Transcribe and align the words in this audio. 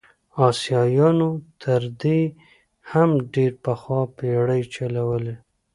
اسیایانو 0.47 1.29
تر 1.61 1.81
دې 2.01 2.19
هم 2.91 3.09
ډېر 3.33 3.51
پخوا 3.63 4.01
بېړۍ 4.15 4.61
چلولې. 4.73 5.35